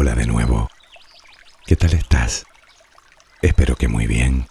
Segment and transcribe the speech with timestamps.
[0.00, 0.70] Hola de nuevo.
[1.66, 2.46] ¿Qué tal estás?
[3.42, 4.46] Espero que muy bien.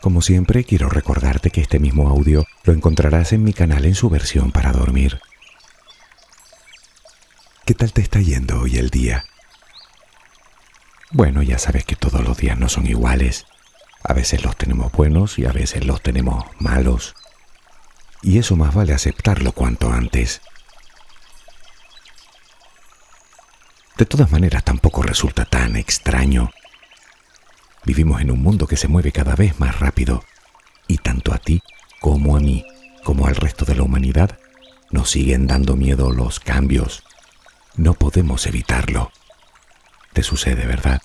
[0.00, 4.08] Como siempre, quiero recordarte que este mismo audio lo encontrarás en mi canal en su
[4.10, 5.20] versión para dormir.
[7.66, 9.24] ¿Qué tal te está yendo hoy el día?
[11.10, 13.46] Bueno, ya sabes que todos los días no son iguales.
[14.04, 17.16] A veces los tenemos buenos y a veces los tenemos malos.
[18.22, 20.42] Y eso más vale aceptarlo cuanto antes.
[23.96, 26.50] De todas maneras, tampoco resulta tan extraño.
[27.84, 30.24] Vivimos en un mundo que se mueve cada vez más rápido
[30.88, 31.62] y tanto a ti
[32.00, 32.64] como a mí,
[33.04, 34.38] como al resto de la humanidad,
[34.90, 37.04] nos siguen dando miedo los cambios.
[37.76, 39.10] No podemos evitarlo.
[40.12, 41.00] Te sucede, ¿verdad?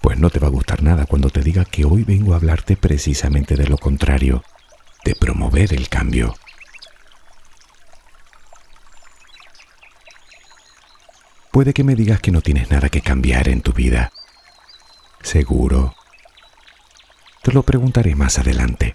[0.00, 2.76] Pues no te va a gustar nada cuando te diga que hoy vengo a hablarte
[2.76, 4.44] precisamente de lo contrario,
[5.04, 6.34] de promover el cambio.
[11.58, 14.12] Puede que me digas que no tienes nada que cambiar en tu vida.
[15.22, 15.92] Seguro.
[17.42, 18.94] Te lo preguntaré más adelante.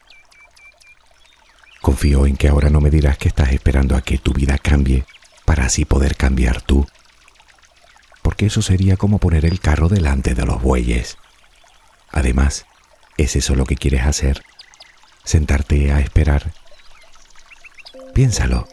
[1.81, 5.03] Confío en que ahora no me dirás que estás esperando a que tu vida cambie
[5.43, 6.87] para así poder cambiar tú.
[8.21, 11.17] Porque eso sería como poner el carro delante de los bueyes.
[12.13, 12.65] Además,
[13.17, 14.41] ¿es eso lo que quieres hacer?
[15.25, 16.53] ¿Sentarte a esperar?
[18.13, 18.69] Piénsalo.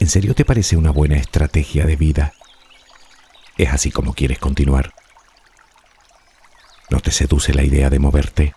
[0.00, 2.34] ¿En serio te parece una buena estrategia de vida?
[3.62, 4.92] ¿Es así como quieres continuar?
[6.90, 8.56] ¿No te seduce la idea de moverte,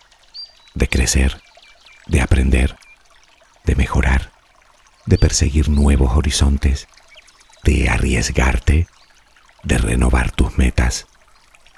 [0.73, 1.44] de crecer,
[2.08, 2.75] de aprender,
[3.66, 4.31] de mejorar,
[5.06, 6.88] de perseguir nuevos horizontes,
[7.64, 8.88] de arriesgarte,
[9.62, 11.06] de renovar tus metas,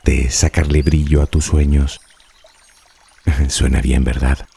[0.06, 2.00] de sacarle brillo a tus sueños?
[3.50, 4.47] Suena bien, ¿verdad?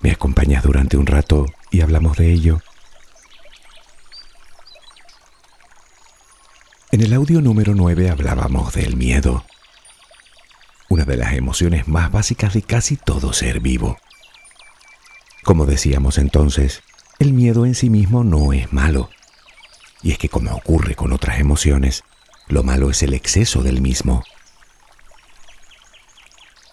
[0.00, 2.62] ¿Me acompañas durante un rato y hablamos de ello?
[6.94, 9.46] En el audio número 9 hablábamos del miedo,
[10.90, 13.96] una de las emociones más básicas de casi todo ser vivo.
[15.42, 16.82] Como decíamos entonces,
[17.18, 19.08] el miedo en sí mismo no es malo.
[20.02, 22.04] Y es que como ocurre con otras emociones,
[22.46, 24.22] lo malo es el exceso del mismo.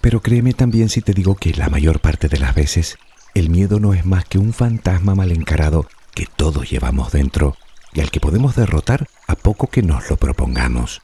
[0.02, 2.98] Pero créeme también si te digo que la mayor parte de las veces
[3.36, 7.56] el miedo no es más que un fantasma mal encarado que todos llevamos dentro
[7.94, 11.02] y al que podemos derrotar a poco que nos lo propongamos.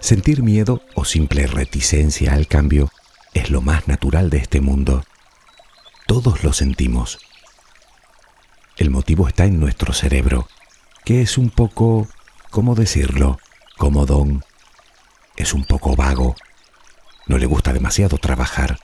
[0.00, 2.90] Sentir miedo o simple reticencia al cambio
[3.34, 5.04] es lo más natural de este mundo.
[6.06, 7.18] Todos lo sentimos.
[8.78, 10.48] El motivo está en nuestro cerebro,
[11.04, 12.08] que es un poco,
[12.50, 13.38] ¿cómo decirlo?,
[13.76, 14.44] comodón.
[15.36, 16.36] Es un poco vago.
[17.26, 18.78] No le gusta demasiado trabajar.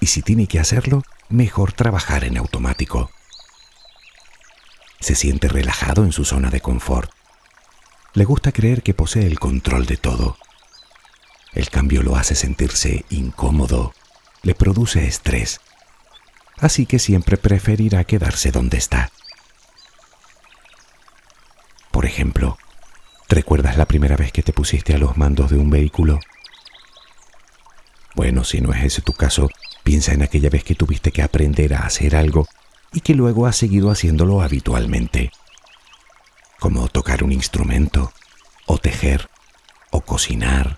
[0.00, 3.10] Y si tiene que hacerlo, mejor trabajar en automático.
[5.00, 7.10] Se siente relajado en su zona de confort.
[8.14, 10.36] Le gusta creer que posee el control de todo.
[11.52, 13.94] El cambio lo hace sentirse incómodo,
[14.42, 15.60] le produce estrés,
[16.60, 19.10] así que siempre preferirá quedarse donde está.
[21.90, 22.58] Por ejemplo,
[23.28, 26.20] ¿recuerdas la primera vez que te pusiste a los mandos de un vehículo?
[28.14, 29.48] Bueno, si no es ese tu caso,
[29.88, 32.46] Piensa en aquella vez que tuviste que aprender a hacer algo
[32.92, 35.32] y que luego has seguido haciéndolo habitualmente,
[36.60, 38.12] como tocar un instrumento,
[38.66, 39.30] o tejer,
[39.90, 40.76] o cocinar,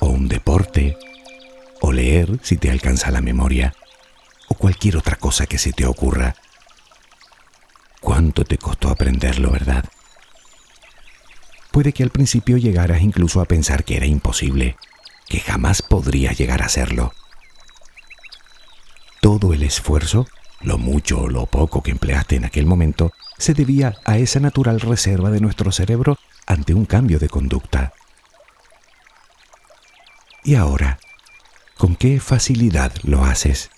[0.00, 0.96] o un deporte,
[1.82, 3.74] o leer si te alcanza la memoria,
[4.48, 6.34] o cualquier otra cosa que se te ocurra.
[8.00, 9.84] ¿Cuánto te costó aprenderlo, verdad?
[11.70, 14.78] Puede que al principio llegaras incluso a pensar que era imposible,
[15.28, 17.12] que jamás podría llegar a hacerlo
[19.28, 20.26] todo el esfuerzo,
[20.62, 24.80] lo mucho o lo poco que empleaste en aquel momento, se debía a esa natural
[24.80, 26.16] reserva de nuestro cerebro
[26.46, 27.92] ante un cambio de conducta.
[30.44, 30.98] Y ahora,
[31.76, 33.68] ¿con qué facilidad lo haces?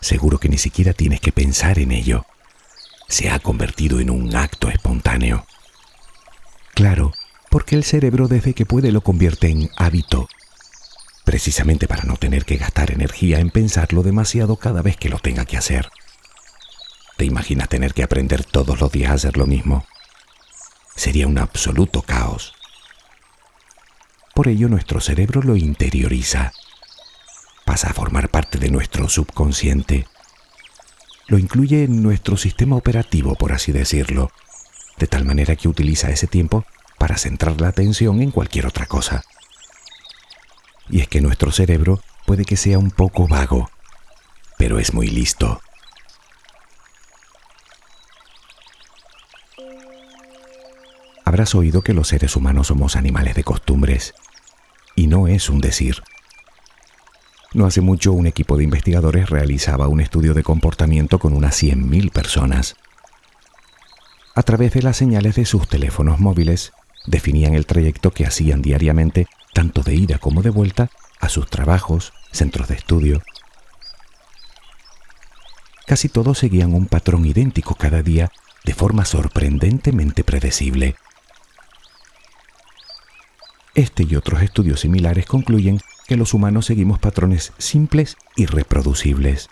[0.00, 2.24] Seguro que ni siquiera tienes que pensar en ello.
[3.08, 5.44] Se ha convertido en un acto espontáneo.
[6.72, 7.12] Claro,
[7.50, 10.26] porque el cerebro desde que puede lo convierte en hábito
[11.24, 15.44] precisamente para no tener que gastar energía en pensarlo demasiado cada vez que lo tenga
[15.44, 15.88] que hacer.
[17.16, 19.86] ¿Te imaginas tener que aprender todos los días a hacer lo mismo?
[20.96, 22.54] Sería un absoluto caos.
[24.34, 26.52] Por ello nuestro cerebro lo interioriza.
[27.64, 30.06] Pasa a formar parte de nuestro subconsciente.
[31.28, 34.30] Lo incluye en nuestro sistema operativo, por así decirlo,
[34.98, 36.64] de tal manera que utiliza ese tiempo
[36.98, 39.22] para centrar la atención en cualquier otra cosa
[40.92, 43.70] y es que nuestro cerebro puede que sea un poco vago,
[44.58, 45.60] pero es muy listo.
[51.24, 54.12] Habrás oído que los seres humanos somos animales de costumbres,
[54.94, 56.02] y no es un decir.
[57.54, 62.12] No hace mucho un equipo de investigadores realizaba un estudio de comportamiento con unas 100.000
[62.12, 62.76] personas.
[64.34, 66.74] A través de las señales de sus teléfonos móviles,
[67.06, 70.90] definían el trayecto que hacían diariamente tanto de ida como de vuelta,
[71.20, 73.22] a sus trabajos, centros de estudio.
[75.86, 78.30] Casi todos seguían un patrón idéntico cada día
[78.64, 80.96] de forma sorprendentemente predecible.
[83.74, 89.48] Este y otros estudios similares concluyen que los humanos seguimos patrones simples y reproducibles.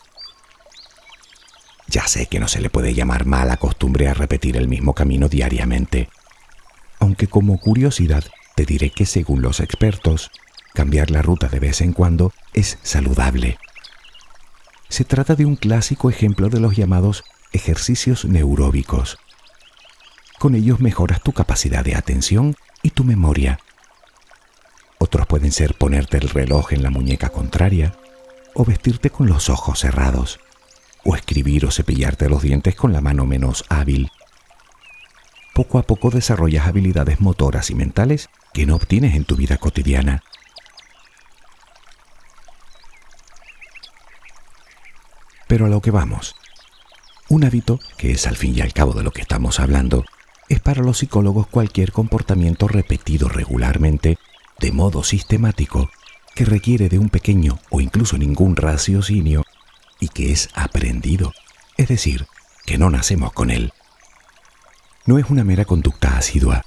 [1.89, 5.29] Ya sé que no se le puede llamar mala costumbre a repetir el mismo camino
[5.29, 6.09] diariamente,
[7.01, 8.25] aunque como curiosidad
[8.61, 10.31] te diré que según los expertos,
[10.75, 13.57] cambiar la ruta de vez en cuando es saludable.
[14.91, 17.25] Se trata de un clásico ejemplo de los llamados
[17.55, 19.17] ejercicios neuróbicos.
[20.39, 23.61] Con ellos mejoras tu capacidad de atención y tu memoria
[24.99, 27.95] otros pueden ser ponerte el reloj en la muñeca contraria,
[28.53, 30.41] o vestirte con los ojos cerrados,
[31.05, 34.11] o escribir o cepillarte los dientes con la mano menos hábil.
[35.61, 40.23] Poco a poco desarrollas habilidades motoras y mentales que no obtienes en tu vida cotidiana.
[45.47, 46.35] Pero a lo que vamos.
[47.29, 50.07] Un hábito, que es al fin y al cabo de lo que estamos hablando,
[50.49, 54.17] es para los psicólogos cualquier comportamiento repetido regularmente
[54.61, 55.91] de modo sistemático
[56.35, 59.45] que requiere de un pequeño o incluso ningún raciocinio
[60.01, 61.35] y que es aprendido,
[61.77, 62.25] es decir,
[62.65, 63.75] que no nacemos con él.
[65.11, 66.65] No es una mera conducta asidua,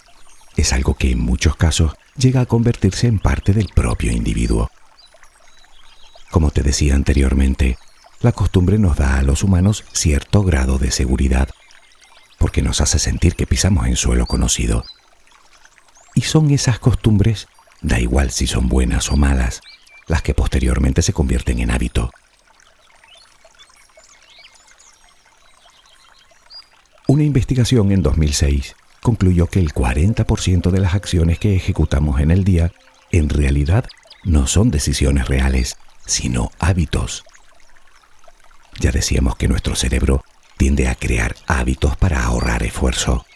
[0.58, 4.70] es algo que en muchos casos llega a convertirse en parte del propio individuo.
[6.30, 7.78] Como te decía anteriormente,
[8.20, 11.48] la costumbre nos da a los humanos cierto grado de seguridad,
[12.38, 14.84] porque nos hace sentir que pisamos en suelo conocido.
[16.14, 17.48] Y son esas costumbres
[17.82, 19.62] Da igual si son buenas o malas,
[20.06, 22.12] las que posteriormente se convierten en hábito.
[27.14, 32.44] Una investigación en 2006 concluyó que el 40% de las acciones que ejecutamos en el
[32.44, 32.72] día
[33.12, 33.86] en realidad
[34.24, 35.78] no son decisiones reales,
[36.08, 37.24] sino hábitos.
[38.80, 40.24] Ya decíamos que nuestro cerebro
[40.58, 43.28] tiende a crear hábitos para ahorrar esfuerzo.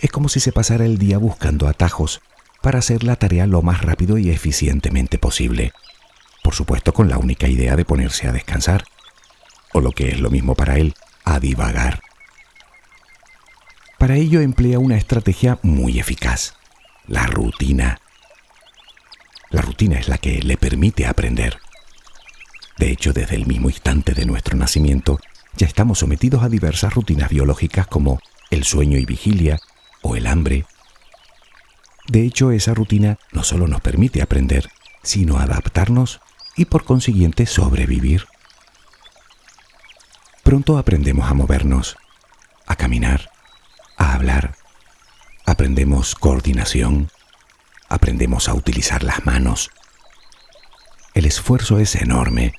[0.00, 2.22] Es como si se pasara el día buscando atajos
[2.60, 5.70] para hacer la tarea lo más rápido y eficientemente posible.
[6.42, 8.82] Por supuesto con la única idea de ponerse a descansar,
[9.72, 10.94] o lo que es lo mismo para él,
[11.24, 12.00] a divagar.
[13.98, 16.54] Para ello emplea una estrategia muy eficaz,
[17.06, 18.00] la rutina.
[19.50, 21.58] La rutina es la que le permite aprender.
[22.78, 25.18] De hecho, desde el mismo instante de nuestro nacimiento,
[25.56, 29.58] ya estamos sometidos a diversas rutinas biológicas como el sueño y vigilia,
[30.02, 30.64] o el hambre,
[32.08, 34.70] de hecho, esa rutina no solo nos permite aprender,
[35.02, 36.20] sino adaptarnos
[36.56, 38.26] y por consiguiente sobrevivir.
[40.42, 41.96] Pronto aprendemos a movernos,
[42.66, 43.30] a caminar,
[43.98, 44.54] a hablar.
[45.44, 47.10] Aprendemos coordinación,
[47.88, 49.70] aprendemos a utilizar las manos.
[51.14, 52.54] El esfuerzo es enorme,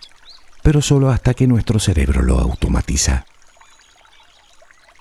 [0.62, 3.26] pero solo hasta que nuestro cerebro lo automatiza.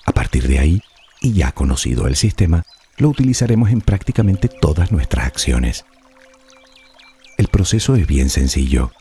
[0.07, 0.83] A partir de ahí,
[1.21, 2.65] y ya conocido el sistema,
[2.97, 5.85] lo utilizaremos en prácticamente todas nuestras acciones.
[7.37, 8.93] El proceso es bien sencillo.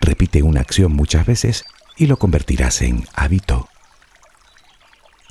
[0.00, 1.64] Repite una acción muchas veces
[1.96, 3.68] y lo convertirás en hábito.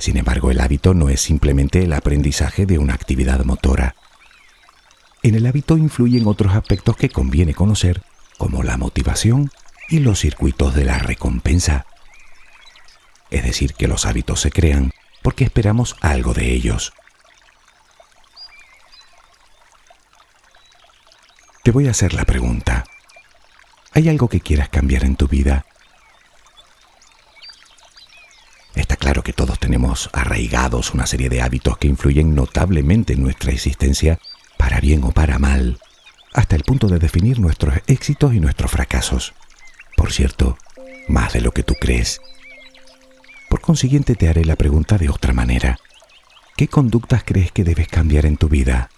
[0.01, 3.95] Sin embargo, el hábito no es simplemente el aprendizaje de una actividad motora.
[5.21, 8.01] En el hábito influyen otros aspectos que conviene conocer,
[8.39, 9.51] como la motivación
[9.89, 11.85] y los circuitos de la recompensa.
[13.29, 14.91] Es decir, que los hábitos se crean
[15.21, 16.93] porque esperamos algo de ellos.
[21.61, 22.85] Te voy a hacer la pregunta.
[23.93, 25.63] ¿Hay algo que quieras cambiar en tu vida?
[28.75, 33.51] Está claro que todos tenemos arraigados una serie de hábitos que influyen notablemente en nuestra
[33.51, 34.19] existencia,
[34.57, 35.79] para bien o para mal,
[36.33, 39.33] hasta el punto de definir nuestros éxitos y nuestros fracasos.
[39.97, 40.57] Por cierto,
[41.07, 42.21] más de lo que tú crees.
[43.49, 45.77] Por consiguiente, te haré la pregunta de otra manera.
[46.55, 48.89] ¿Qué conductas crees que debes cambiar en tu vida?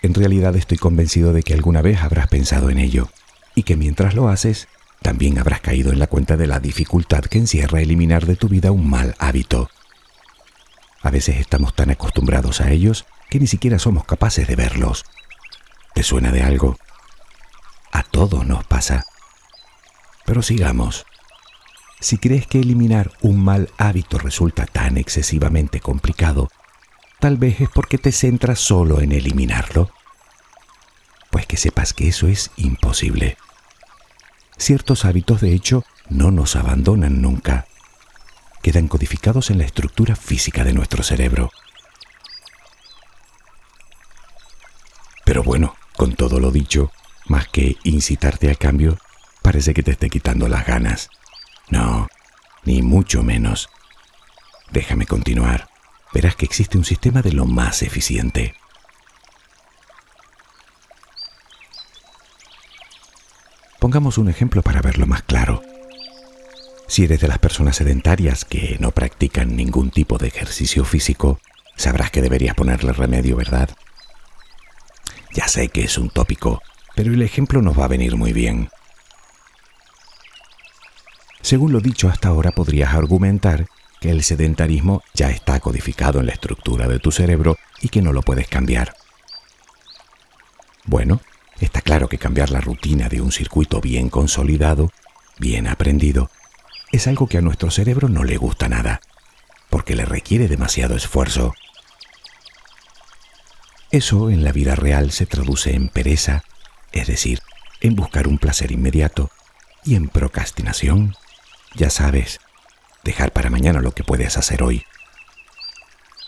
[0.00, 3.10] En realidad estoy convencido de que alguna vez habrás pensado en ello
[3.54, 4.68] y que mientras lo haces,
[5.02, 8.72] también habrás caído en la cuenta de la dificultad que encierra eliminar de tu vida
[8.72, 9.70] un mal hábito.
[11.02, 15.04] A veces estamos tan acostumbrados a ellos que ni siquiera somos capaces de verlos.
[15.94, 16.76] ¿Te suena de algo?
[17.92, 19.04] A todos nos pasa.
[20.24, 21.06] Pero sigamos.
[22.00, 26.48] Si crees que eliminar un mal hábito resulta tan excesivamente complicado,
[27.18, 29.90] tal vez es porque te centras solo en eliminarlo.
[31.30, 33.36] Pues que sepas que eso es imposible.
[34.58, 37.66] Ciertos hábitos, de hecho, no nos abandonan nunca.
[38.62, 41.50] Quedan codificados en la estructura física de nuestro cerebro.
[45.24, 46.90] Pero bueno, con todo lo dicho,
[47.26, 48.98] más que incitarte al cambio,
[49.42, 51.10] parece que te esté quitando las ganas.
[51.70, 52.08] No,
[52.64, 53.68] ni mucho menos.
[54.72, 55.68] Déjame continuar.
[56.12, 58.54] Verás que existe un sistema de lo más eficiente.
[63.88, 65.62] Pongamos un ejemplo para verlo más claro.
[66.88, 71.40] Si eres de las personas sedentarias que no practican ningún tipo de ejercicio físico,
[71.74, 73.70] sabrás que deberías ponerle remedio, ¿verdad?
[75.32, 76.60] Ya sé que es un tópico,
[76.94, 78.68] pero el ejemplo nos va a venir muy bien.
[81.40, 83.68] Según lo dicho hasta ahora, podrías argumentar
[84.02, 88.12] que el sedentarismo ya está codificado en la estructura de tu cerebro y que no
[88.12, 88.94] lo puedes cambiar.
[90.84, 91.22] Bueno,
[91.64, 94.90] está claro que cambiar la rutina de un circuito bien consolidado,
[95.38, 96.30] bien aprendido,
[96.92, 99.00] es algo que a nuestro cerebro no le gusta nada,
[99.70, 101.54] porque le requiere demasiado esfuerzo.
[103.90, 106.44] Eso en la vida real se traduce en pereza,
[106.92, 107.40] es decir,
[107.80, 109.30] en buscar un placer inmediato,
[109.84, 111.14] y en procrastinación,
[111.74, 112.40] ya sabes,
[113.04, 114.84] dejar para mañana lo que puedes hacer hoy.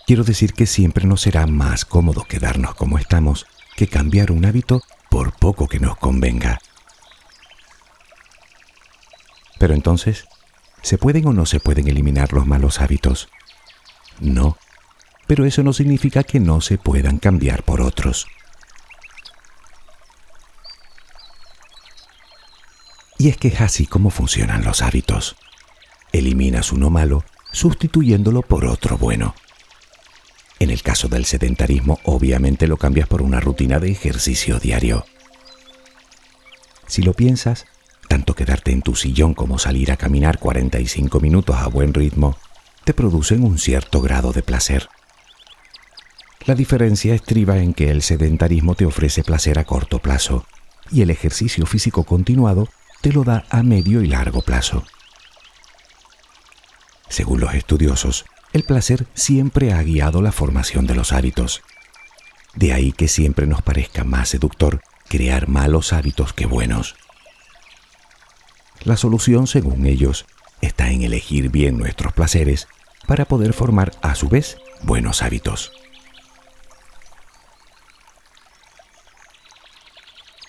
[0.07, 3.45] Quiero decir que siempre nos será más cómodo quedarnos como estamos
[3.75, 4.81] que cambiar un hábito
[5.11, 6.61] por poco que nos convenga.
[9.59, 10.25] Pero entonces,
[10.81, 13.27] ¿se pueden o no se pueden eliminar los malos hábitos?
[14.21, 14.57] No,
[15.27, 18.25] pero eso no significa que no se puedan cambiar por otros.
[23.17, 25.35] Y es que es así como funcionan los hábitos.
[26.13, 29.35] Eliminas uno malo sustituyéndolo por otro bueno.
[30.61, 35.07] En el caso del sedentarismo, obviamente lo cambias por una rutina de ejercicio diario.
[36.85, 37.65] Si lo piensas,
[38.07, 42.37] tanto quedarte en tu sillón como salir a caminar 45 minutos a buen ritmo
[42.83, 44.87] te producen un cierto grado de placer.
[46.45, 50.45] La diferencia estriba en que el sedentarismo te ofrece placer a corto plazo
[50.91, 52.69] y el ejercicio físico continuado
[53.01, 54.83] te lo da a medio y largo plazo.
[57.09, 61.61] Según los estudiosos, el placer siempre ha guiado la formación de los hábitos.
[62.53, 66.95] De ahí que siempre nos parezca más seductor crear malos hábitos que buenos.
[68.83, 70.25] La solución, según ellos,
[70.59, 72.67] está en elegir bien nuestros placeres
[73.07, 75.71] para poder formar a su vez buenos hábitos.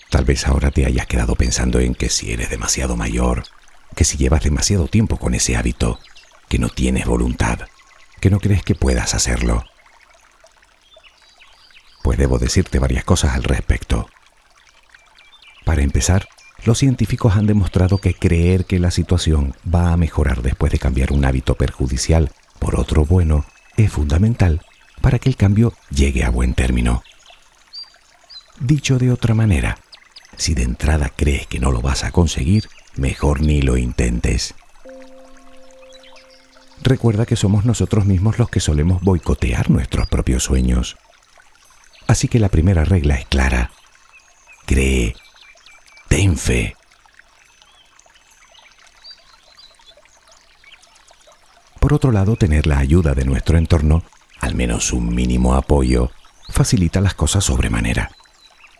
[0.09, 3.43] Tal vez ahora te hayas quedado pensando en que si eres demasiado mayor,
[3.95, 5.99] que si llevas demasiado tiempo con ese hábito,
[6.49, 7.61] que no tienes voluntad,
[8.23, 9.65] que no crees que puedas hacerlo.
[12.03, 14.07] Pues debo decirte varias cosas al respecto.
[15.65, 16.29] Para empezar,
[16.63, 21.11] los científicos han demostrado que creer que la situación va a mejorar después de cambiar
[21.11, 23.43] un hábito perjudicial por otro bueno
[23.75, 24.61] es fundamental
[25.01, 27.03] para que el cambio llegue a buen término.
[28.57, 29.79] Dicho de otra manera,
[30.37, 34.55] si de entrada crees que no lo vas a conseguir, mejor ni lo intentes.
[36.83, 40.97] Recuerda que somos nosotros mismos los que solemos boicotear nuestros propios sueños.
[42.07, 43.71] Así que la primera regla es clara.
[44.65, 45.15] Cree.
[46.09, 46.75] Ten fe.
[51.79, 54.03] Por otro lado, tener la ayuda de nuestro entorno,
[54.41, 56.11] al menos un mínimo apoyo,
[56.49, 58.11] facilita las cosas sobremanera.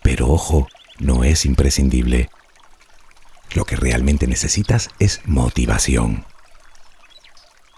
[0.02, 0.68] Pero ojo,
[1.00, 2.30] no es imprescindible.
[3.54, 6.26] Lo que realmente necesitas es motivación.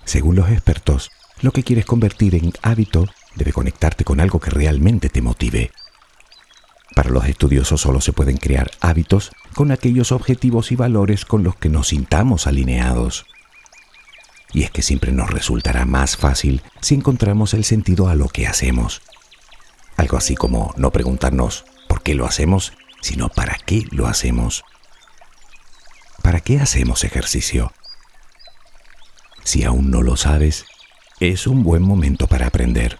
[0.05, 5.09] Según los expertos, lo que quieres convertir en hábito debe conectarte con algo que realmente
[5.09, 5.71] te motive.
[6.95, 11.55] Para los estudiosos solo se pueden crear hábitos con aquellos objetivos y valores con los
[11.55, 13.25] que nos sintamos alineados.
[14.53, 18.47] Y es que siempre nos resultará más fácil si encontramos el sentido a lo que
[18.47, 19.01] hacemos.
[19.97, 22.71] Algo así como no preguntarnos por qué lo hacemos,
[23.01, 24.63] sino para qué lo hacemos.
[26.21, 27.73] ¿Para qué hacemos ejercicio?
[29.45, 30.65] Si aún no lo sabes,
[31.19, 32.99] es un buen momento para aprender.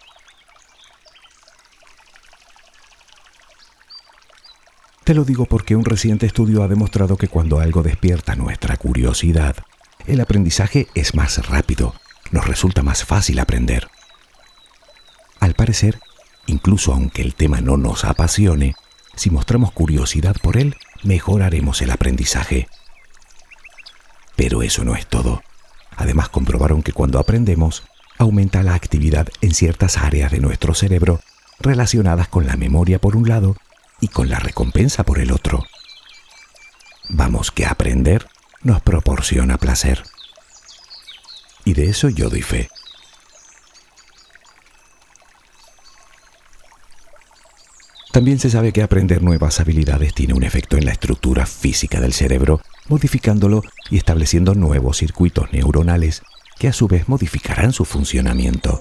[5.04, 9.56] Te lo digo porque un reciente estudio ha demostrado que cuando algo despierta nuestra curiosidad,
[10.06, 11.96] el aprendizaje es más rápido,
[12.32, 13.88] nos resulta más fácil aprender.
[15.40, 16.00] Al parecer,
[16.46, 18.76] incluso aunque el tema no nos apasione,
[19.16, 22.68] si mostramos curiosidad por él, mejoraremos el aprendizaje.
[24.36, 25.42] Pero eso no es todo.
[25.96, 27.84] Además comprobaron que cuando aprendemos,
[28.18, 31.20] aumenta la actividad en ciertas áreas de nuestro cerebro
[31.60, 33.56] relacionadas con la memoria por un lado
[34.02, 35.64] y con la recompensa por el otro.
[37.10, 38.28] Vamos que aprender
[38.62, 40.04] nos proporciona placer.
[41.64, 42.68] Y de eso yo doy fe.
[48.12, 52.14] También se sabe que aprender nuevas habilidades tiene un efecto en la estructura física del
[52.14, 56.22] cerebro, modificándolo y estableciendo nuevos circuitos neuronales
[56.58, 58.80] que a su vez modificarán su funcionamiento.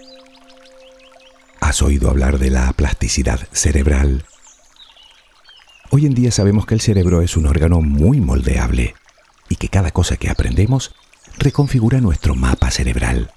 [1.61, 4.25] ¿Has oído hablar de la plasticidad cerebral?
[5.91, 8.95] Hoy en día sabemos que el cerebro es un órgano muy moldeable
[9.49, 10.95] y que cada cosa que aprendemos
[11.39, 13.33] reconfigura nuestro mapa cerebral.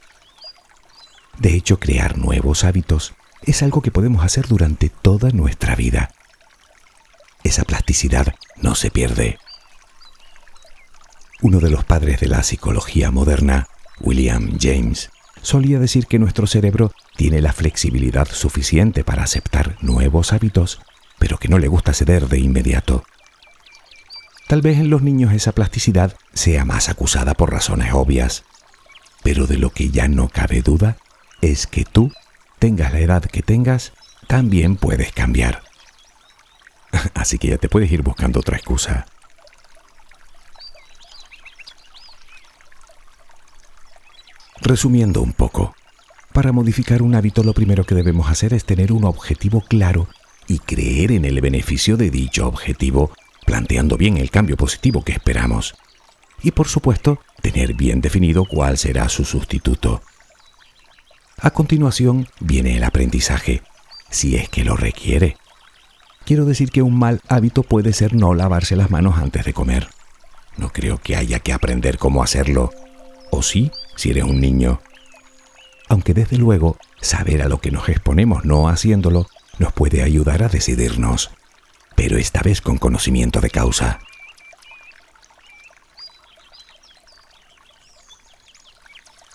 [1.40, 6.12] De hecho, crear nuevos hábitos es algo que podemos hacer durante toda nuestra vida.
[7.44, 9.38] Esa plasticidad no se pierde.
[11.42, 13.68] Uno de los padres de la psicología moderna,
[14.00, 15.12] William James,
[15.44, 20.80] solía decir que nuestro cerebro tiene la flexibilidad suficiente para aceptar nuevos hábitos,
[21.20, 23.04] pero que no le gusta ceder de inmediato.
[24.48, 28.44] Tal vez en los niños esa plasticidad sea más acusada por razones obvias,
[29.22, 30.98] pero de lo que ya no cabe duda
[31.42, 32.12] es que tú
[32.58, 33.94] tengas la edad que tengas,
[34.28, 35.62] también puedes cambiar.
[37.14, 39.06] Así que ya te puedes ir buscando otra excusa.
[44.68, 45.74] Resumiendo un poco,
[46.34, 50.10] para modificar un hábito lo primero que debemos hacer es tener un objetivo claro
[50.46, 53.14] y creer en el beneficio de dicho objetivo,
[53.46, 55.76] planteando bien el cambio positivo que esperamos.
[56.44, 60.02] Y por supuesto, tener bien definido cuál será su sustituto.
[61.40, 63.62] A continuación viene el aprendizaje,
[64.10, 65.38] si es que lo requiere.
[66.26, 69.88] Quiero decir que un mal hábito puede ser no lavarse las manos antes de comer.
[70.58, 72.70] No creo que haya que aprender cómo hacerlo.
[73.32, 74.80] O sí, si eres un niño.
[75.90, 79.28] Aunque desde luego, saber a lo que nos exponemos no haciéndolo
[79.60, 81.32] nos puede ayudar a decidirnos,
[81.96, 84.00] pero esta vez con conocimiento de causa.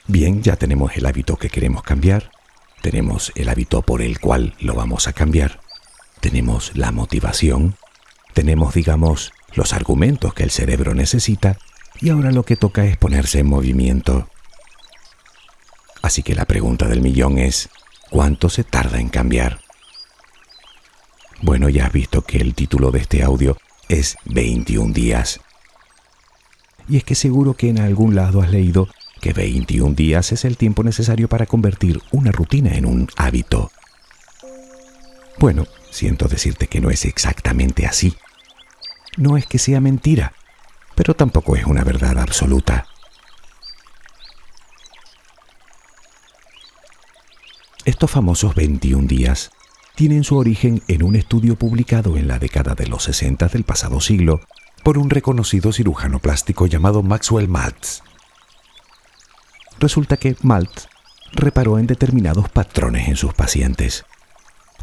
[0.06, 2.30] Bien, ya tenemos el hábito que queremos cambiar,
[2.82, 5.60] tenemos el hábito por el cual lo vamos a cambiar,
[6.20, 7.76] tenemos la motivación,
[8.34, 11.58] tenemos, digamos, los argumentos que el cerebro necesita
[12.00, 14.28] y ahora lo que toca es ponerse en movimiento.
[16.02, 17.68] Así que la pregunta del millón es,
[18.10, 19.60] ¿cuánto se tarda en cambiar?
[21.40, 23.56] Bueno, ya has visto que el título de este audio
[23.88, 25.40] es 21 días.
[26.88, 28.88] Y es que seguro que en algún lado has leído
[29.20, 33.70] que 21 días es el tiempo necesario para convertir una rutina en un hábito.
[35.38, 38.16] Bueno, siento decirte que no es exactamente así.
[39.16, 40.32] No es que sea mentira,
[40.94, 42.86] pero tampoco es una verdad absoluta.
[47.84, 49.50] Estos famosos 21 días
[49.96, 54.00] tienen su origen en un estudio publicado en la década de los 60 del pasado
[54.00, 54.40] siglo
[54.84, 58.02] por un reconocido cirujano plástico llamado Maxwell Maltz.
[59.80, 60.86] Resulta que Maltz
[61.32, 64.04] reparó en determinados patrones en sus pacientes.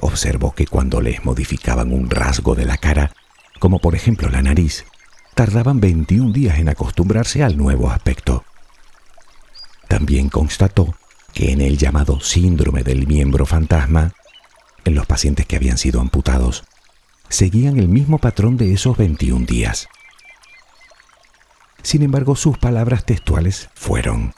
[0.01, 3.13] Observó que cuando les modificaban un rasgo de la cara,
[3.59, 4.83] como por ejemplo la nariz,
[5.35, 8.43] tardaban 21 días en acostumbrarse al nuevo aspecto.
[9.87, 10.95] También constató
[11.33, 14.13] que en el llamado síndrome del miembro fantasma,
[14.85, 16.63] en los pacientes que habían sido amputados,
[17.29, 19.87] seguían el mismo patrón de esos 21 días.
[21.83, 24.33] Sin embargo, sus palabras textuales fueron,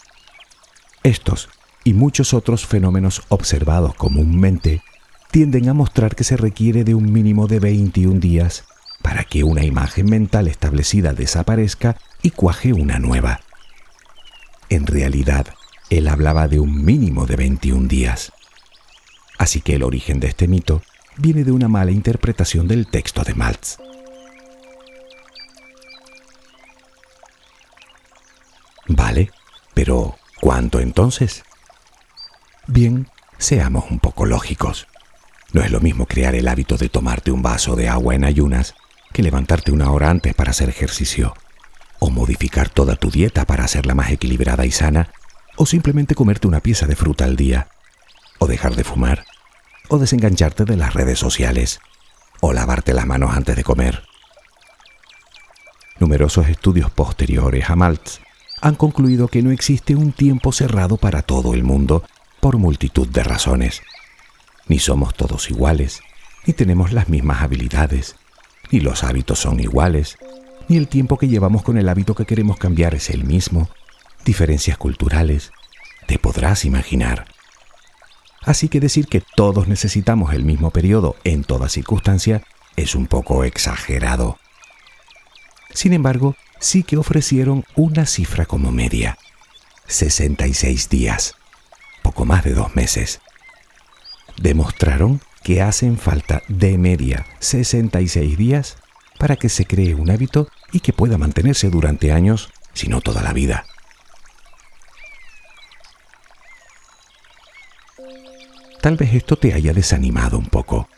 [1.03, 1.49] estos
[1.83, 4.83] y muchos otros fenómenos observados comúnmente
[5.31, 8.65] tienden a mostrar que se requiere de un mínimo de 21 días
[9.01, 13.39] para que una imagen mental establecida desaparezca y cuaje una nueva.
[14.69, 15.47] En realidad,
[15.91, 18.31] él hablaba de un mínimo de 21 días.
[19.37, 20.81] Así que el origen de este mito
[21.17, 23.77] viene de una mala interpretación del texto de Maltz.
[28.87, 29.31] Vale,
[29.73, 31.43] pero ¿Cuánto entonces?
[32.65, 34.87] Bien, seamos un poco lógicos.
[35.53, 38.73] No es lo mismo crear el hábito de tomarte un vaso de agua en ayunas
[39.13, 41.35] que levantarte una hora antes para hacer ejercicio,
[41.99, 45.11] o modificar toda tu dieta para hacerla más equilibrada y sana,
[45.57, 47.67] o simplemente comerte una pieza de fruta al día,
[48.39, 49.25] o dejar de fumar,
[49.89, 51.79] o desengancharte de las redes sociales,
[52.39, 54.03] o lavarte las manos antes de comer.
[55.99, 58.19] Numerosos estudios posteriores a Maltz
[58.61, 62.03] han concluido que no existe un tiempo cerrado para todo el mundo
[62.39, 63.81] por multitud de razones.
[64.67, 66.01] Ni somos todos iguales,
[66.45, 68.15] ni tenemos las mismas habilidades,
[68.71, 70.17] ni los hábitos son iguales,
[70.67, 73.69] ni el tiempo que llevamos con el hábito que queremos cambiar es el mismo,
[74.23, 75.51] diferencias culturales,
[76.07, 77.25] te podrás imaginar.
[78.43, 82.43] Así que decir que todos necesitamos el mismo periodo en toda circunstancia
[82.75, 84.39] es un poco exagerado.
[85.73, 89.17] Sin embargo, sí que ofrecieron una cifra como media.
[89.87, 91.35] 66 días,
[92.01, 93.19] poco más de dos meses.
[94.37, 98.77] Demostraron que hacen falta de media 66 días
[99.17, 103.21] para que se cree un hábito y que pueda mantenerse durante años, si no toda
[103.21, 103.65] la vida.
[108.81, 110.89] Tal vez esto te haya desanimado un poco.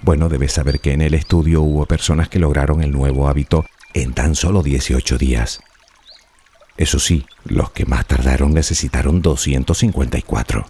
[0.00, 4.14] Bueno, debes saber que en el estudio hubo personas que lograron el nuevo hábito en
[4.14, 5.60] tan solo 18 días.
[6.78, 10.66] Eso sí, los que más tardaron necesitaron 254.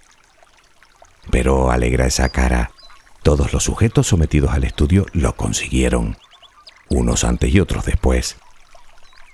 [1.30, 2.70] Pero alegra esa cara,
[3.22, 6.16] todos los sujetos sometidos al estudio lo consiguieron,
[6.88, 8.36] unos antes y otros después.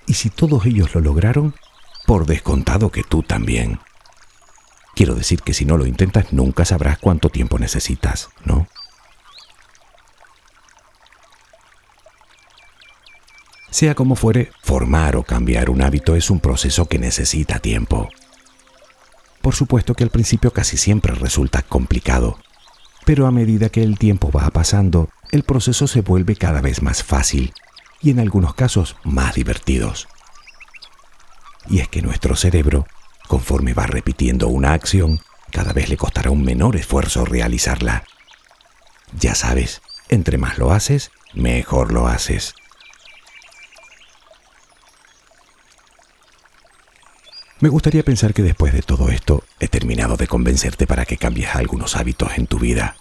[0.07, 1.55] Y si todos ellos lo lograron,
[2.07, 3.79] por descontado que tú también.
[5.03, 8.69] Quiero decir que si no lo intentas nunca sabrás cuánto tiempo necesitas, ¿no?
[13.69, 18.11] Sea como fuere, formar o cambiar un hábito es un proceso que necesita tiempo.
[19.41, 22.39] Por supuesto que al principio casi siempre resulta complicado,
[23.05, 27.03] pero a medida que el tiempo va pasando, el proceso se vuelve cada vez más
[27.03, 27.53] fácil
[28.01, 30.07] y en algunos casos más divertidos.
[31.69, 32.87] Y es que nuestro cerebro
[33.29, 38.05] Conforme va repitiendo una acción, cada vez le costará un menor esfuerzo realizarla.
[39.19, 42.55] Ya sabes, entre más lo haces, mejor lo haces.
[47.61, 51.55] Me gustaría pensar que después de todo esto he terminado de convencerte para que cambies
[51.55, 52.97] algunos hábitos en tu vida.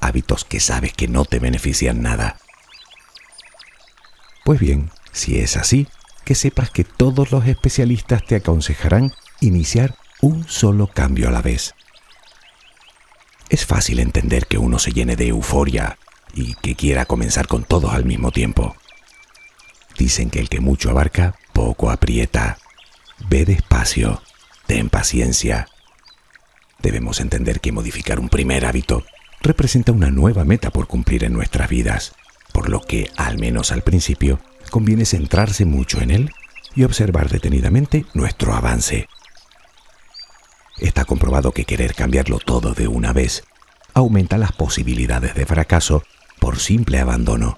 [0.00, 2.38] Hábitos que sabes que no te benefician nada.
[4.44, 5.88] Pues bien, si es así,
[6.24, 11.74] que sepas que todos los especialistas te aconsejarán iniciar un solo cambio a la vez.
[13.50, 15.98] Es fácil entender que uno se llene de euforia
[16.32, 18.74] y que quiera comenzar con todos al mismo tiempo.
[19.98, 22.58] Dicen que el que mucho abarca, poco aprieta.
[23.28, 24.22] Ve despacio,
[24.66, 25.68] ten paciencia.
[26.80, 29.04] Debemos entender que modificar un primer hábito
[29.40, 32.14] representa una nueva meta por cumplir en nuestras vidas,
[32.52, 34.40] por lo que, al menos al principio,
[34.74, 36.32] conviene centrarse mucho en él
[36.74, 39.06] y observar detenidamente nuestro avance.
[40.78, 43.44] Está comprobado que querer cambiarlo todo de una vez
[43.92, 46.02] aumenta las posibilidades de fracaso
[46.40, 47.56] por simple abandono.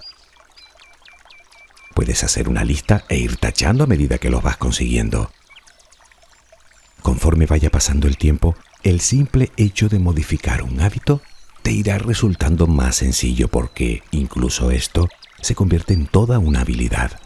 [1.95, 5.31] Puedes hacer una lista e ir tachando a medida que lo vas consiguiendo.
[7.01, 11.23] Conforme vaya pasando el tiempo, el simple hecho de modificar un hábito
[11.63, 15.09] te irá resultando más sencillo porque incluso esto
[15.41, 17.19] se convierte en toda una habilidad.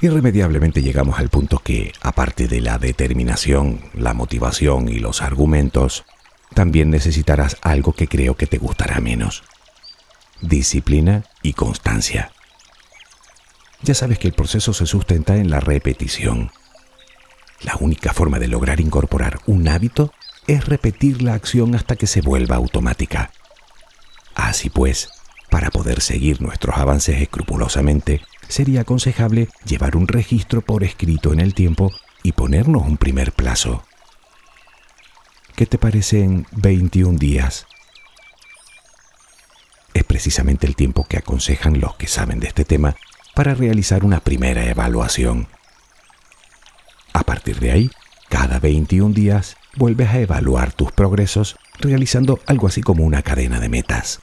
[0.00, 6.04] Irremediablemente llegamos al punto que, aparte de la determinación, la motivación y los argumentos,
[6.54, 9.44] también necesitarás algo que creo que te gustará menos.
[10.40, 12.32] Disciplina y constancia.
[13.82, 16.50] Ya sabes que el proceso se sustenta en la repetición.
[17.60, 20.12] La única forma de lograr incorporar un hábito
[20.46, 23.30] es repetir la acción hasta que se vuelva automática.
[24.34, 25.10] Así pues,
[25.50, 31.54] para poder seguir nuestros avances escrupulosamente, sería aconsejable llevar un registro por escrito en el
[31.54, 33.84] tiempo y ponernos un primer plazo.
[35.54, 37.66] ¿Qué te parecen 21 días?
[39.94, 42.96] Es precisamente el tiempo que aconsejan los que saben de este tema
[43.34, 45.48] para realizar una primera evaluación.
[47.12, 47.90] A partir de ahí,
[48.30, 53.68] cada 21 días vuelves a evaluar tus progresos realizando algo así como una cadena de
[53.68, 54.20] metas.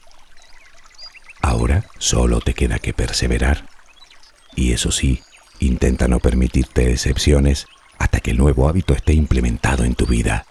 [1.42, 3.68] Ahora solo te queda que perseverar.
[4.56, 5.22] Y eso sí,
[5.60, 10.46] intenta no permitirte excepciones hasta que el nuevo hábito esté implementado en tu vida.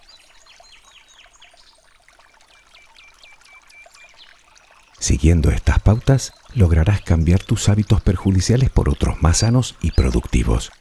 [4.99, 10.71] Siguiendo estas pautas, lograrás cambiar tus hábitos perjudiciales por otros más sanos y productivos.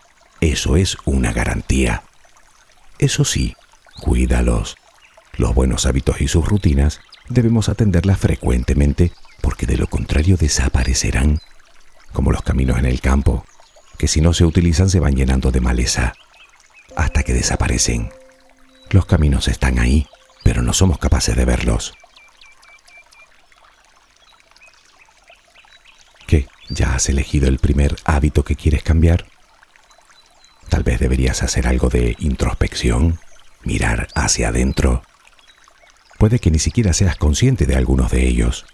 [0.40, 2.02] Eso es una garantía.
[2.98, 3.54] Eso sí,
[4.00, 4.76] cuídalos.
[5.37, 11.40] Los buenos hábitos y sus rutinas debemos atenderlas frecuentemente porque de lo contrario desaparecerán,
[12.12, 13.44] como los caminos en el campo,
[13.98, 16.14] que si no se utilizan se van llenando de maleza,
[16.96, 18.11] hasta que desaparecen.
[18.90, 20.08] Los caminos están ahí,
[20.42, 21.94] pero no somos capaces de verlos.
[26.26, 26.46] ¿Qué?
[26.68, 29.26] ¿Ya has elegido el primer hábito que quieres cambiar?
[30.68, 33.18] Tal vez deberías hacer algo de introspección,
[33.62, 35.02] mirar hacia adentro.
[36.18, 38.66] Puede que ni siquiera seas consciente de algunos de ellos.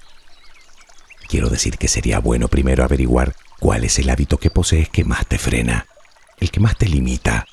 [1.28, 5.26] Quiero decir que sería bueno primero averiguar cuál es el hábito que posees que más
[5.26, 5.86] te frena,
[6.38, 7.46] el que más te limita,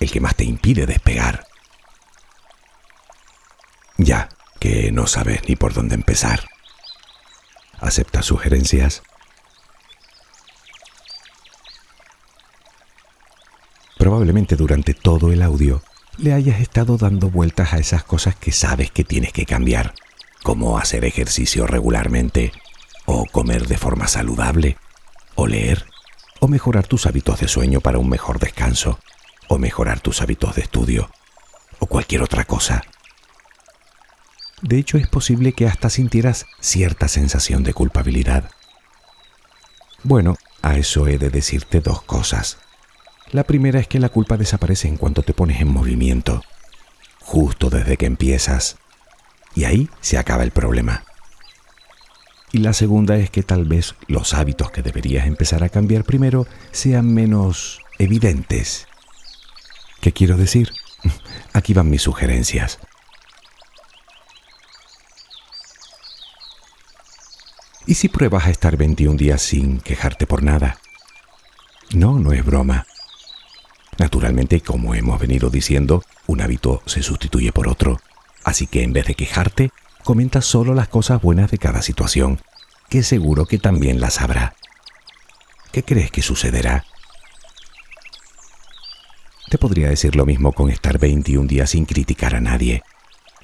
[0.00, 1.46] el que más te impide despegar.
[3.98, 4.28] Ya
[4.60, 6.48] que no sabes ni por dónde empezar.
[7.78, 9.02] ¿Aceptas sugerencias?
[13.98, 15.82] Probablemente durante todo el audio
[16.18, 19.94] le hayas estado dando vueltas a esas cosas que sabes que tienes que cambiar,
[20.42, 22.52] como hacer ejercicio regularmente,
[23.04, 24.76] o comer de forma saludable,
[25.34, 25.86] o leer,
[26.40, 28.98] o mejorar tus hábitos de sueño para un mejor descanso,
[29.48, 31.10] o mejorar tus hábitos de estudio,
[31.78, 32.82] o cualquier otra cosa.
[34.62, 38.50] De hecho, es posible que hasta sintieras cierta sensación de culpabilidad.
[40.02, 42.58] Bueno, a eso he de decirte dos cosas.
[43.32, 46.42] La primera es que la culpa desaparece en cuanto te pones en movimiento,
[47.20, 48.76] justo desde que empiezas.
[49.54, 51.04] Y ahí se acaba el problema.
[52.52, 56.46] Y la segunda es que tal vez los hábitos que deberías empezar a cambiar primero
[56.70, 58.86] sean menos evidentes.
[60.00, 60.70] ¿Qué quiero decir?
[61.52, 62.78] Aquí van mis sugerencias.
[67.86, 70.78] ¿Y si pruebas a estar 21 días sin quejarte por nada?
[71.92, 72.86] No, no es broma.
[73.98, 78.00] Naturalmente, como hemos venido diciendo, un hábito se sustituye por otro.
[78.44, 79.70] Así que en vez de quejarte,
[80.04, 82.40] comenta solo las cosas buenas de cada situación,
[82.88, 84.54] que seguro que también las habrá.
[85.72, 86.84] ¿Qué crees que sucederá?
[89.48, 92.82] Te podría decir lo mismo con estar 21 días sin criticar a nadie.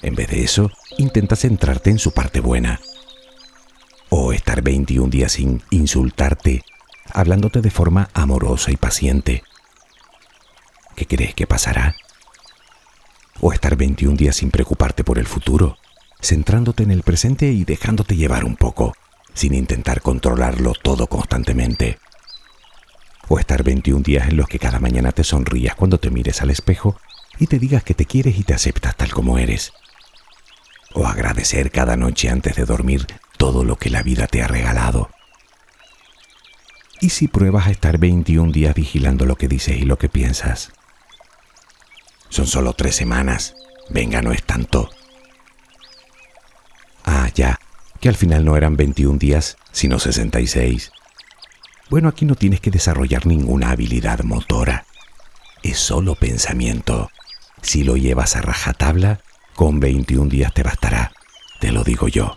[0.02, 2.80] En vez de eso, intenta centrarte en su parte buena.
[4.08, 6.62] O estar 21 días sin insultarte,
[7.12, 9.44] hablándote de forma amorosa y paciente.
[11.02, 11.96] ¿Qué crees que pasará?
[13.40, 15.76] O estar 21 días sin preocuparte por el futuro,
[16.20, 18.94] centrándote en el presente y dejándote llevar un poco,
[19.34, 21.98] sin intentar controlarlo todo constantemente.
[23.26, 26.50] O estar 21 días en los que cada mañana te sonrías cuando te mires al
[26.50, 26.96] espejo
[27.38, 29.72] y te digas que te quieres y te aceptas tal como eres.
[30.94, 33.06] O agradecer cada noche antes de dormir
[33.38, 35.10] todo lo que la vida te ha regalado.
[37.00, 40.72] ¿Y si pruebas a estar 21 días vigilando lo que dices y lo que piensas?
[42.32, 43.54] Son solo tres semanas.
[43.90, 44.88] Venga, no es tanto.
[47.04, 47.60] Ah, ya,
[48.00, 50.92] que al final no eran 21 días, sino 66.
[51.90, 54.86] Bueno, aquí no tienes que desarrollar ninguna habilidad motora.
[55.62, 57.10] Es solo pensamiento.
[57.60, 59.20] Si lo llevas a rajatabla,
[59.54, 61.12] con 21 días te bastará.
[61.60, 62.34] Te lo digo yo.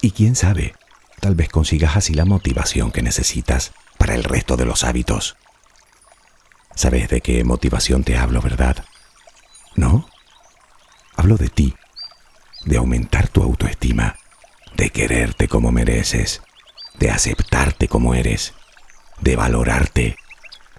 [0.00, 0.76] Y quién sabe,
[1.18, 5.36] tal vez consigas así la motivación que necesitas para el resto de los hábitos.
[6.74, 8.84] Sabes de qué motivación te hablo, ¿verdad?
[9.76, 10.08] ¿No?
[11.16, 11.74] Hablo de ti,
[12.64, 14.16] de aumentar tu autoestima,
[14.76, 16.42] de quererte como mereces,
[16.98, 18.54] de aceptarte como eres,
[19.20, 20.16] de valorarte,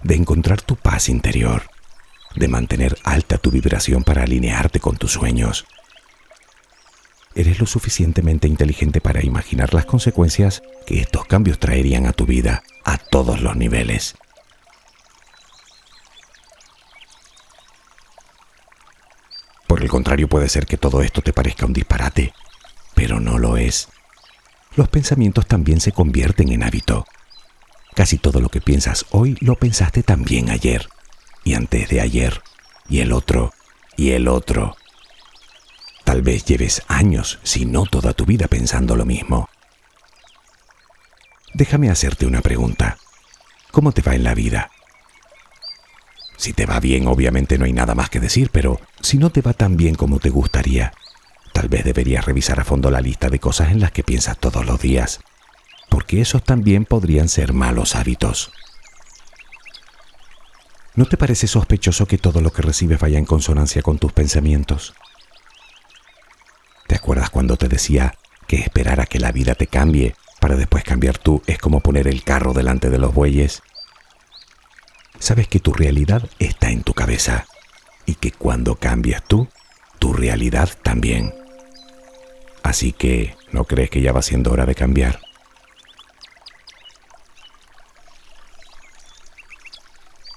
[0.02, 1.70] de encontrar tu paz interior,
[2.34, 5.66] de mantener alta tu vibración para alinearte con tus sueños.
[7.34, 12.62] Eres lo suficientemente inteligente para imaginar las consecuencias que estos cambios traerían a tu vida
[12.84, 14.14] a todos los niveles.
[19.66, 22.32] Por el contrario, puede ser que todo esto te parezca un disparate,
[22.94, 23.88] pero no lo es.
[24.76, 27.06] Los pensamientos también se convierten en hábito.
[27.94, 30.88] Casi todo lo que piensas hoy lo pensaste también ayer,
[31.44, 32.42] y antes de ayer,
[32.88, 33.52] y el otro,
[33.96, 34.76] y el otro.
[36.04, 39.48] Tal vez lleves años, si no toda tu vida, pensando lo mismo.
[41.54, 42.98] Déjame hacerte una pregunta.
[43.72, 44.70] ¿Cómo te va en la vida?
[46.36, 49.40] Si te va bien, obviamente no hay nada más que decir, pero si no te
[49.40, 50.92] va tan bien como te gustaría,
[51.52, 54.66] tal vez deberías revisar a fondo la lista de cosas en las que piensas todos
[54.66, 55.20] los días,
[55.88, 58.52] porque esos también podrían ser malos hábitos.
[60.94, 64.94] ¿No te parece sospechoso que todo lo que recibes vaya en consonancia con tus pensamientos?
[66.86, 68.14] ¿Te acuerdas cuando te decía
[68.46, 72.06] que esperar a que la vida te cambie para después cambiar tú es como poner
[72.08, 73.62] el carro delante de los bueyes?
[75.18, 77.46] Sabes que tu realidad está en tu cabeza
[78.06, 79.48] y que cuando cambias tú,
[79.98, 81.34] tu realidad también.
[82.62, 85.20] Así que, ¿no crees que ya va siendo hora de cambiar?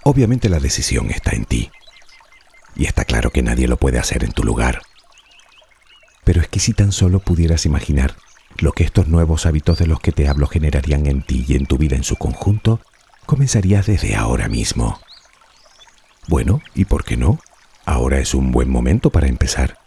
[0.03, 1.71] Obviamente la decisión está en ti.
[2.75, 4.81] Y está claro que nadie lo puede hacer en tu lugar.
[6.23, 8.15] Pero es que si tan solo pudieras imaginar
[8.57, 11.65] lo que estos nuevos hábitos de los que te hablo generarían en ti y en
[11.65, 12.79] tu vida en su conjunto,
[13.29, 14.99] comenzaría desde ahora mismo.
[16.27, 17.37] Bueno, ¿y por qué no?
[17.85, 19.77] Ahora es un buen momento para empezar.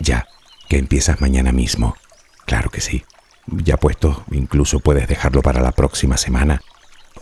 [0.00, 0.26] Ya,
[0.68, 1.96] que empiezas mañana mismo.
[2.44, 3.06] Claro que sí.
[3.46, 6.60] Ya puesto, incluso puedes dejarlo para la próxima semana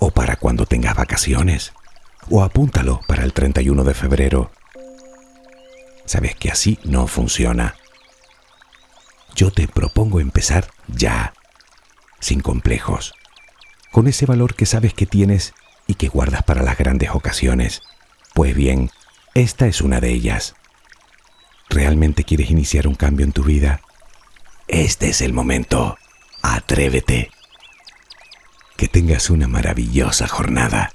[0.01, 1.75] o para cuando tengas vacaciones.
[2.29, 4.51] O apúntalo para el 31 de febrero.
[6.07, 7.77] Sabes que así no funciona.
[9.37, 11.35] Yo te propongo empezar ya,
[12.19, 13.15] sin complejos,
[13.91, 15.55] con ese valor que sabes que tienes
[15.87, 17.83] y que guardas para las grandes ocasiones.
[18.35, 18.91] Pues bien,
[19.35, 20.55] esta es una de ellas.
[21.69, 23.81] ¿Realmente quieres iniciar un cambio en tu vida?
[24.69, 25.99] Este es el momento.
[26.43, 27.31] Atrévete.
[28.77, 30.93] Que tengas una maravillosa jornada.